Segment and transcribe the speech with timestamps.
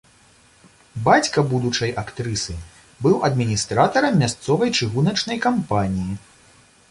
[1.07, 2.55] Бацька будучай актрысы
[3.05, 6.13] быў адміністратарам мясцовай чыгуначнай кампаніі.